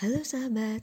Halo 0.00 0.24
sahabat, 0.24 0.80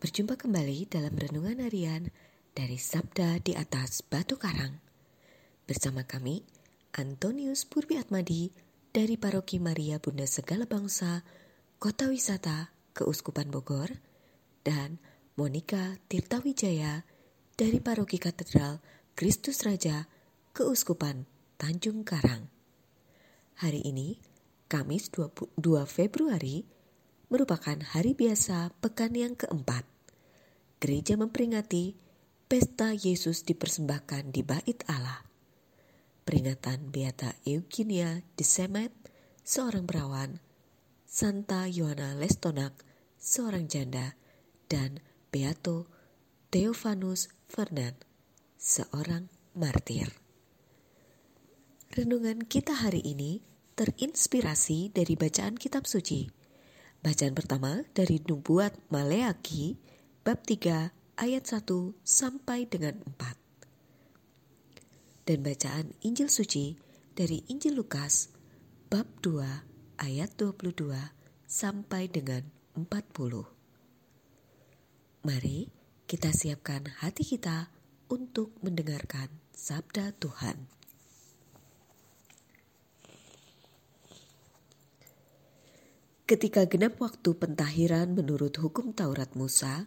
berjumpa 0.00 0.40
kembali 0.40 0.88
dalam 0.88 1.12
renungan 1.12 1.60
harian 1.60 2.08
dari 2.56 2.80
Sabda 2.80 3.36
di 3.44 3.52
atas 3.52 4.00
Batu 4.00 4.40
Karang. 4.40 4.80
Bersama 5.68 6.08
kami, 6.08 6.40
Antonius 6.96 7.68
Purbi 7.68 8.00
Atmadi 8.00 8.48
dari 8.96 9.20
Paroki 9.20 9.60
Maria 9.60 10.00
Bunda 10.00 10.24
Segala 10.24 10.64
Bangsa, 10.64 11.20
Kota 11.76 12.08
Wisata, 12.08 12.72
Keuskupan 12.96 13.52
Bogor, 13.52 13.92
dan 14.64 15.04
Monica 15.36 16.00
Tirtawijaya 16.08 17.04
dari 17.60 17.76
Paroki 17.84 18.16
Katedral 18.16 18.80
Kristus 19.12 19.68
Raja, 19.68 20.08
Keuskupan 20.56 21.28
Tanjung 21.60 22.08
Karang. 22.08 22.48
Hari 23.60 23.84
ini, 23.84 24.16
Kamis 24.72 25.12
22 25.12 25.60
Februari 25.84 26.75
merupakan 27.26 27.78
hari 27.90 28.14
biasa 28.14 28.70
pekan 28.78 29.14
yang 29.18 29.34
keempat. 29.34 29.82
Gereja 30.78 31.18
memperingati 31.18 31.98
pesta 32.46 32.94
Yesus 32.94 33.42
dipersembahkan 33.42 34.30
di 34.30 34.46
bait 34.46 34.86
Allah. 34.86 35.26
Peringatan 36.26 36.90
Beata 36.90 37.34
Eugenia 37.46 38.22
de 38.34 38.44
Semet, 38.46 38.90
seorang 39.46 39.86
perawan, 39.86 40.38
Santa 41.06 41.70
Yohana 41.70 42.18
Lestonak, 42.18 42.74
seorang 43.18 43.70
janda, 43.70 44.18
dan 44.66 45.02
Beato 45.30 45.86
Theophanus 46.50 47.30
Fernand, 47.46 47.98
seorang 48.58 49.30
martir. 49.54 50.10
Renungan 51.94 52.44
kita 52.44 52.76
hari 52.76 53.00
ini 53.00 53.40
terinspirasi 53.78 54.92
dari 54.92 55.16
bacaan 55.16 55.56
kitab 55.56 55.88
suci. 55.88 56.35
Bacaan 57.06 57.38
pertama 57.38 57.86
dari 57.94 58.18
Nubuat 58.18 58.90
Maleaki 58.90 59.78
bab 60.26 60.42
3 60.42 60.90
ayat 61.22 61.44
1 61.46 61.62
sampai 62.02 62.66
dengan 62.66 62.98
4. 63.14 65.30
Dan 65.30 65.46
bacaan 65.46 65.94
Injil 66.02 66.26
suci 66.26 66.74
dari 67.14 67.46
Injil 67.46 67.78
Lukas 67.78 68.34
bab 68.90 69.06
2 69.22 69.38
ayat 70.02 70.34
22 70.34 70.98
sampai 71.46 72.10
dengan 72.10 72.42
40. 72.74 72.82
Mari 75.30 75.70
kita 76.10 76.34
siapkan 76.34 76.90
hati 77.06 77.22
kita 77.22 77.70
untuk 78.10 78.50
mendengarkan 78.66 79.30
sabda 79.54 80.10
Tuhan. 80.18 80.66
Ketika 86.26 86.66
genap 86.66 86.98
waktu 86.98 87.38
pentahiran 87.38 88.10
menurut 88.18 88.58
hukum 88.58 88.90
Taurat 88.90 89.30
Musa, 89.38 89.86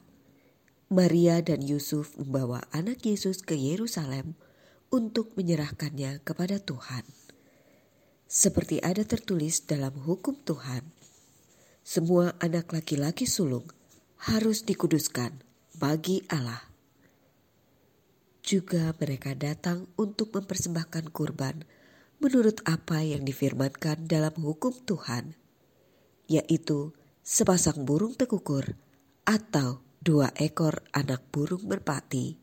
Maria 0.87 1.43
dan 1.43 1.59
Yusuf 1.59 2.15
membawa 2.15 2.63
anak 2.71 3.03
Yesus 3.03 3.43
ke 3.43 3.59
Yerusalem 3.59 4.39
untuk 4.87 5.35
menyerahkannya 5.35 6.23
kepada 6.23 6.63
Tuhan. 6.63 7.03
Seperti 8.23 8.79
ada 8.79 9.03
tertulis 9.03 9.67
dalam 9.67 9.91
hukum 9.99 10.39
Tuhan, 10.47 10.87
semua 11.83 12.31
anak 12.39 12.71
laki-laki 12.71 13.27
sulung 13.27 13.67
harus 14.23 14.63
dikuduskan 14.63 15.43
bagi 15.75 16.23
Allah. 16.31 16.63
Juga 18.47 18.95
mereka 18.95 19.35
datang 19.35 19.91
untuk 19.99 20.31
mempersembahkan 20.31 21.11
kurban 21.11 21.67
menurut 22.23 22.63
apa 22.63 23.03
yang 23.03 23.27
difirmankan 23.27 24.07
dalam 24.07 24.39
hukum 24.39 24.71
Tuhan 24.87 25.48
yaitu 26.29 26.93
sepasang 27.25 27.83
burung 27.83 28.13
tekukur 28.13 28.77
atau 29.25 29.81
dua 29.99 30.31
ekor 30.37 30.85
anak 30.93 31.25
burung 31.33 31.65
merpati. 31.65 32.37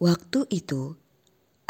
Waktu 0.00 0.50
itu 0.50 0.98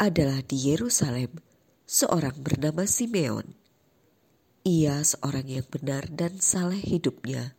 adalah 0.01 0.41
di 0.41 0.73
Yerusalem 0.73 1.37
seorang 1.85 2.33
bernama 2.41 2.89
Simeon. 2.89 3.53
Ia 4.63 5.03
seorang 5.03 5.45
yang 5.45 5.67
benar 5.67 6.07
dan 6.07 6.39
saleh 6.39 6.79
hidupnya, 6.79 7.53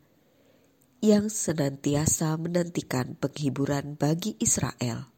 yang 1.05 1.29
senantiasa 1.29 2.33
menantikan 2.41 3.15
penghiburan 3.21 3.95
bagi 3.95 4.41
Israel. 4.41 5.13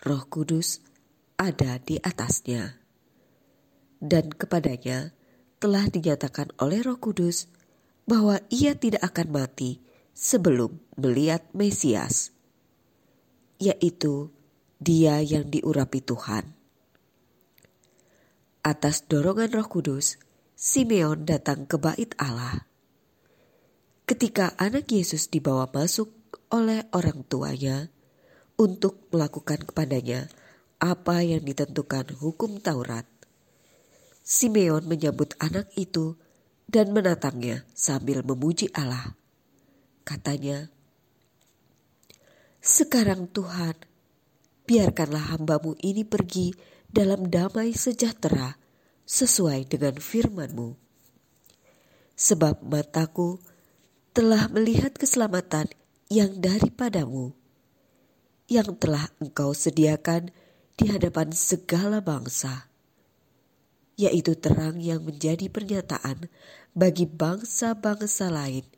Roh 0.00 0.24
Kudus 0.28 0.80
ada 1.36 1.76
di 1.80 2.00
atasnya, 2.00 2.80
dan 4.00 4.32
kepadanya 4.32 5.15
telah 5.56 5.88
dinyatakan 5.88 6.52
oleh 6.60 6.84
Roh 6.84 7.00
Kudus 7.00 7.48
bahwa 8.06 8.38
ia 8.52 8.76
tidak 8.76 9.02
akan 9.02 9.32
mati 9.32 9.82
sebelum 10.16 10.78
melihat 10.96 11.44
Mesias, 11.52 12.32
yaitu 13.58 14.32
Dia 14.76 15.24
yang 15.24 15.48
diurapi 15.48 16.04
Tuhan. 16.04 16.52
Atas 18.60 19.08
dorongan 19.08 19.50
Roh 19.56 19.68
Kudus, 19.68 20.20
Simeon 20.56 21.24
datang 21.24 21.64
ke 21.64 21.76
Bait 21.80 22.12
Allah. 22.20 22.64
Ketika 24.06 24.54
anak 24.60 24.88
Yesus 24.92 25.28
dibawa 25.32 25.68
masuk 25.72 26.12
oleh 26.52 26.86
orang 26.94 27.26
tuanya 27.26 27.90
untuk 28.56 29.08
melakukan 29.10 29.66
kepadanya 29.66 30.30
apa 30.76 31.24
yang 31.24 31.42
ditentukan 31.42 32.14
hukum 32.20 32.60
Taurat, 32.60 33.08
Simeon 34.26 34.82
menyambut 34.90 35.38
anak 35.38 35.70
itu 35.78 36.18
dan 36.66 36.90
menatangnya 36.90 37.62
sambil 37.78 38.26
memuji 38.26 38.66
Allah. 38.74 39.14
Katanya, 40.02 40.66
Sekarang 42.58 43.30
Tuhan, 43.30 43.78
biarkanlah 44.66 45.30
hambamu 45.30 45.78
ini 45.78 46.02
pergi 46.02 46.50
dalam 46.90 47.30
damai 47.30 47.70
sejahtera 47.70 48.58
sesuai 49.06 49.70
dengan 49.70 49.94
firman-Mu. 49.94 50.74
Sebab 52.18 52.66
mataku 52.66 53.38
telah 54.10 54.50
melihat 54.50 54.90
keselamatan 54.98 55.70
yang 56.10 56.34
daripadamu, 56.42 57.30
yang 58.50 58.74
telah 58.74 59.06
engkau 59.22 59.54
sediakan 59.54 60.34
di 60.74 60.90
hadapan 60.90 61.30
segala 61.30 62.02
bangsa 62.02 62.65
yaitu 63.96 64.36
terang 64.36 64.76
yang 64.76 65.02
menjadi 65.02 65.48
pernyataan 65.48 66.28
bagi 66.76 67.08
bangsa-bangsa 67.08 68.28
lain 68.28 68.68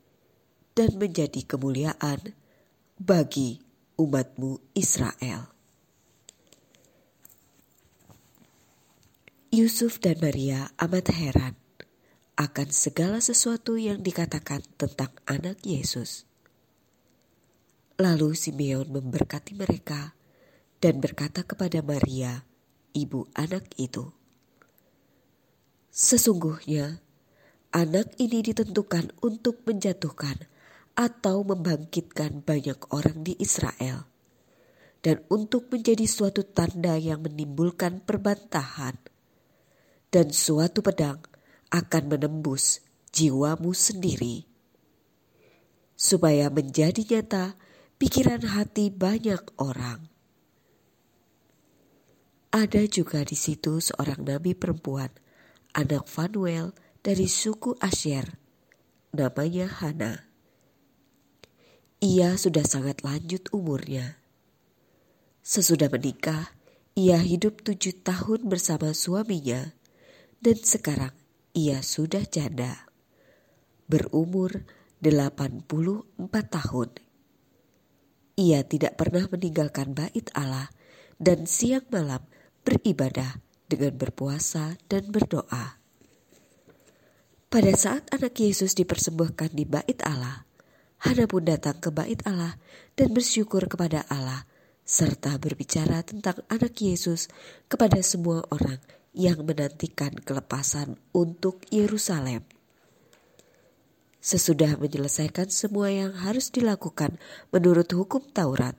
dan 0.73 0.95
menjadi 0.95 1.43
kemuliaan 1.43 2.31
bagi 2.95 3.59
umatmu 3.99 4.63
Israel. 4.71 5.51
Yusuf 9.51 9.99
dan 9.99 10.21
Maria 10.23 10.71
amat 10.79 11.11
heran 11.11 11.57
akan 12.39 12.69
segala 12.71 13.19
sesuatu 13.19 13.75
yang 13.75 13.99
dikatakan 13.99 14.63
tentang 14.79 15.11
anak 15.27 15.59
Yesus. 15.67 16.23
Lalu 17.99 18.31
Simeon 18.31 18.87
memberkati 18.87 19.59
mereka 19.59 20.15
dan 20.79 21.03
berkata 21.03 21.43
kepada 21.43 21.83
Maria, 21.83 22.47
ibu 22.95 23.27
anak 23.35 23.67
itu, 23.75 24.15
Sesungguhnya, 25.89 27.01
anak 27.73 28.13
ini 28.21 28.45
ditentukan 28.45 29.09
untuk 29.25 29.65
menjatuhkan 29.65 30.45
atau 30.93 31.41
membangkitkan 31.41 32.45
banyak 32.45 32.77
orang 32.93 33.25
di 33.25 33.33
Israel, 33.41 34.05
dan 35.01 35.25
untuk 35.33 35.73
menjadi 35.73 36.05
suatu 36.05 36.45
tanda 36.45 36.93
yang 36.93 37.25
menimbulkan 37.25 38.05
perbantahan, 38.05 39.01
dan 40.13 40.29
suatu 40.29 40.85
pedang 40.85 41.25
akan 41.73 42.03
menembus 42.05 42.85
jiwamu 43.09 43.73
sendiri, 43.73 44.45
supaya 45.97 46.53
menjadi 46.53 47.01
nyata 47.01 47.57
pikiran 47.97 48.45
hati 48.45 48.93
banyak 48.93 49.41
orang. 49.57 50.05
Ada 52.49 52.85
juga 52.89 53.21
di 53.25 53.37
situ 53.37 53.77
seorang 53.77 54.25
nabi 54.25 54.57
perempuan 54.57 55.13
anak 55.73 56.09
Fanuel 56.09 56.73
dari 56.99 57.29
suku 57.29 57.77
Asher, 57.79 58.37
namanya 59.13 59.67
Hana. 59.69 60.13
Ia 61.99 62.39
sudah 62.39 62.63
sangat 62.63 63.03
lanjut 63.03 63.51
umurnya. 63.51 64.15
Sesudah 65.43 65.91
menikah, 65.91 66.55
ia 66.95 67.19
hidup 67.19 67.63
tujuh 67.63 68.03
tahun 68.03 68.47
bersama 68.47 68.95
suaminya 68.95 69.75
dan 70.39 70.57
sekarang 70.59 71.15
ia 71.51 71.83
sudah 71.83 72.23
janda. 72.23 72.87
Berumur 73.89 74.63
84 75.01 75.65
tahun. 76.29 76.89
Ia 78.39 78.63
tidak 78.63 78.95
pernah 78.95 79.27
meninggalkan 79.27 79.91
bait 79.91 80.31
Allah 80.31 80.71
dan 81.19 81.43
siang 81.43 81.83
malam 81.91 82.23
beribadah 82.63 83.43
dengan 83.69 83.93
berpuasa 83.93 84.75
dan 84.89 85.13
berdoa. 85.13 85.77
Pada 87.49 87.73
saat 87.77 88.09
anak 88.09 88.33
Yesus 88.37 88.73
dipersembahkan 88.73 89.53
di 89.53 89.65
bait 89.65 90.01
Allah, 90.05 90.49
Hana 90.99 91.31
pun 91.31 91.47
datang 91.47 91.79
ke 91.79 91.93
bait 91.93 92.19
Allah 92.27 92.59
dan 92.99 93.15
bersyukur 93.15 93.63
kepada 93.71 94.03
Allah 94.11 94.43
serta 94.83 95.37
berbicara 95.37 96.01
tentang 96.01 96.41
anak 96.49 96.75
Yesus 96.81 97.29
kepada 97.69 98.01
semua 98.01 98.43
orang 98.51 98.81
yang 99.13 99.45
menantikan 99.45 100.11
kelepasan 100.17 100.99
untuk 101.15 101.61
Yerusalem. 101.71 102.41
Sesudah 104.19 104.75
menyelesaikan 104.75 105.47
semua 105.47 105.87
yang 105.93 106.11
harus 106.11 106.51
dilakukan 106.51 107.15
menurut 107.55 107.87
hukum 107.95 108.19
Taurat 108.35 108.75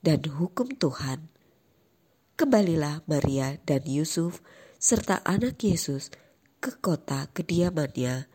dan 0.00 0.24
hukum 0.24 0.72
Tuhan, 0.72 1.33
kembalilah 2.34 3.06
Maria 3.06 3.58
dan 3.62 3.86
Yusuf 3.86 4.42
serta 4.78 5.22
anak 5.22 5.58
Yesus 5.62 6.10
ke 6.58 6.76
kota 6.82 7.30
kediamannya, 7.30 8.26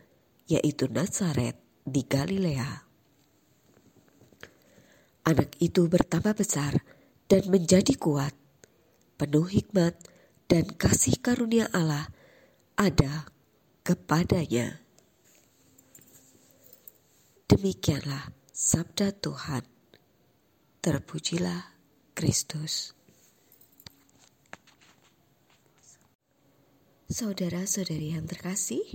yaitu 0.48 0.88
Nazaret 0.90 1.58
di 1.84 2.02
Galilea. 2.04 2.86
Anak 5.26 5.54
itu 5.60 5.86
bertambah 5.86 6.34
besar 6.34 6.80
dan 7.30 7.46
menjadi 7.52 7.94
kuat, 8.00 8.32
penuh 9.20 9.46
hikmat 9.46 9.94
dan 10.50 10.66
kasih 10.74 11.20
karunia 11.22 11.70
Allah 11.70 12.10
ada 12.74 13.28
kepadanya. 13.86 14.80
Demikianlah 17.46 18.30
sabda 18.50 19.10
Tuhan. 19.14 19.66
Terpujilah 20.80 21.76
Kristus. 22.16 22.99
Saudara-saudari 27.10 28.14
yang 28.14 28.22
terkasih, 28.22 28.86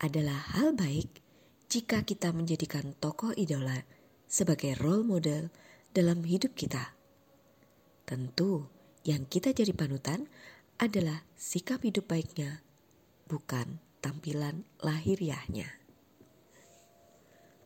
adalah 0.00 0.56
hal 0.56 0.72
baik 0.72 1.20
jika 1.68 2.08
kita 2.08 2.32
menjadikan 2.32 2.96
tokoh 2.96 3.36
idola 3.36 3.84
sebagai 4.24 4.72
role 4.80 5.04
model 5.04 5.52
dalam 5.92 6.24
hidup 6.24 6.56
kita. 6.56 6.96
Tentu, 8.08 8.64
yang 9.04 9.28
kita 9.28 9.52
jadi 9.52 9.76
panutan 9.76 10.24
adalah 10.80 11.20
sikap 11.36 11.84
hidup 11.84 12.08
baiknya, 12.08 12.64
bukan 13.28 13.76
tampilan 14.00 14.64
lahiriahnya. 14.80 15.68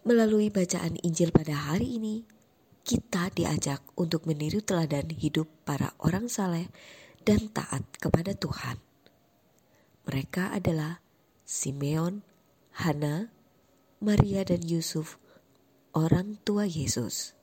Melalui 0.02 0.50
bacaan 0.50 0.98
Injil 1.06 1.30
pada 1.30 1.70
hari 1.70 2.02
ini, 2.02 2.26
kita 2.82 3.30
diajak 3.30 3.78
untuk 3.94 4.26
meniru 4.26 4.58
teladan 4.58 5.06
hidup 5.14 5.46
para 5.62 5.94
orang 6.02 6.26
saleh 6.26 6.66
dan 7.22 7.46
taat 7.54 7.86
kepada 8.02 8.34
Tuhan. 8.34 8.85
Mereka 10.06 10.54
adalah 10.54 11.02
Simeon, 11.42 12.22
Hana, 12.78 13.34
Maria 13.98 14.46
dan 14.46 14.62
Yusuf, 14.62 15.18
orang 15.98 16.38
tua 16.46 16.62
Yesus. 16.62 17.34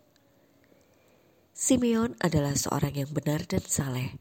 Simeon 1.52 2.16
adalah 2.24 2.56
seorang 2.56 2.96
yang 2.96 3.12
benar 3.12 3.44
dan 3.44 3.68
saleh 3.68 4.16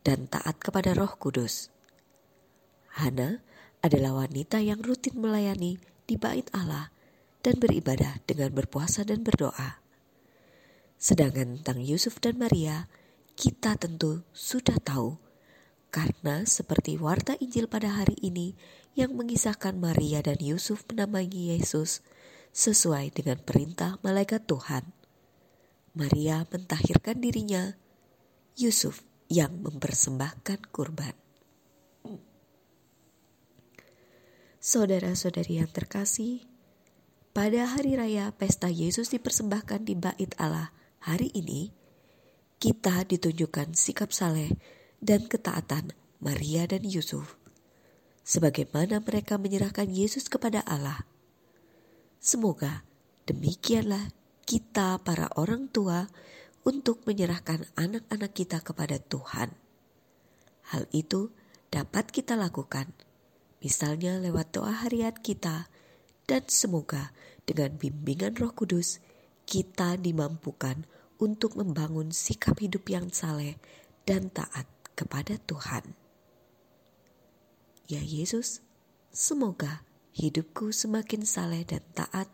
dan 0.00 0.24
taat 0.24 0.56
kepada 0.56 0.96
Roh 0.96 1.14
Kudus. 1.20 1.68
Hana 2.96 3.44
adalah 3.84 4.24
wanita 4.24 4.64
yang 4.64 4.80
rutin 4.80 5.20
melayani 5.20 5.76
di 6.08 6.16
bait 6.16 6.48
Allah 6.56 6.88
dan 7.44 7.60
beribadah 7.60 8.24
dengan 8.24 8.56
berpuasa 8.56 9.04
dan 9.04 9.20
berdoa. 9.20 9.84
Sedangkan 10.96 11.60
tentang 11.60 11.84
Yusuf 11.84 12.24
dan 12.24 12.40
Maria, 12.40 12.88
kita 13.36 13.76
tentu 13.76 14.24
sudah 14.32 14.80
tahu 14.80 15.21
karena 15.92 16.48
seperti 16.48 16.96
warta 16.96 17.36
Injil 17.36 17.68
pada 17.68 17.92
hari 18.00 18.16
ini 18.24 18.56
yang 18.96 19.12
mengisahkan 19.12 19.76
Maria 19.76 20.24
dan 20.24 20.40
Yusuf 20.40 20.88
menamai 20.88 21.28
Yesus 21.28 22.00
sesuai 22.56 23.12
dengan 23.12 23.36
perintah 23.44 24.00
malaikat 24.00 24.48
Tuhan. 24.48 24.88
Maria 25.92 26.48
mentahirkan 26.48 27.20
dirinya, 27.20 27.76
Yusuf 28.56 29.04
yang 29.28 29.60
mempersembahkan 29.60 30.72
kurban. 30.72 31.12
Saudara-saudari 34.56 35.60
yang 35.60 35.68
terkasih, 35.68 36.48
pada 37.36 37.68
hari 37.68 38.00
raya 38.00 38.32
pesta 38.32 38.72
Yesus 38.72 39.12
dipersembahkan 39.12 39.84
di 39.84 39.92
bait 39.92 40.32
Allah 40.40 40.72
hari 41.04 41.28
ini, 41.36 41.68
kita 42.56 43.04
ditunjukkan 43.04 43.76
sikap 43.76 44.08
saleh 44.08 44.56
dan 45.02 45.26
ketaatan 45.26 45.90
Maria 46.22 46.70
dan 46.70 46.86
Yusuf, 46.86 47.34
sebagaimana 48.22 49.02
mereka 49.02 49.34
menyerahkan 49.34 49.90
Yesus 49.90 50.30
kepada 50.30 50.62
Allah. 50.62 51.02
Semoga 52.22 52.86
demikianlah 53.26 54.14
kita, 54.46 55.02
para 55.02 55.26
orang 55.34 55.66
tua, 55.66 56.06
untuk 56.62 57.02
menyerahkan 57.02 57.66
anak-anak 57.74 58.30
kita 58.30 58.62
kepada 58.62 59.02
Tuhan. 59.02 59.50
Hal 60.70 60.86
itu 60.94 61.34
dapat 61.74 62.14
kita 62.14 62.38
lakukan, 62.38 62.94
misalnya 63.58 64.22
lewat 64.22 64.54
doa 64.54 64.86
harian 64.86 65.18
kita, 65.18 65.66
dan 66.30 66.46
semoga 66.46 67.10
dengan 67.42 67.74
bimbingan 67.74 68.38
Roh 68.38 68.54
Kudus 68.54 69.02
kita 69.42 69.98
dimampukan 69.98 70.86
untuk 71.18 71.58
membangun 71.58 72.14
sikap 72.14 72.62
hidup 72.62 72.86
yang 72.86 73.10
saleh 73.10 73.58
dan 74.06 74.30
taat 74.30 74.70
kepada 74.94 75.40
Tuhan. 75.42 75.96
Ya 77.90 78.00
Yesus, 78.00 78.62
semoga 79.12 79.84
hidupku 80.14 80.70
semakin 80.72 81.26
saleh 81.26 81.64
dan 81.66 81.84
taat 81.92 82.30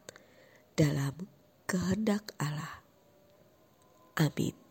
dalam 0.74 1.26
kehendak 1.66 2.34
Allah. 2.38 2.82
Amin. 4.18 4.67